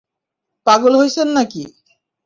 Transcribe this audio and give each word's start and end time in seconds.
পাগল 0.67 0.93
হইসেন 0.99 1.27
নাকি? 1.35 1.63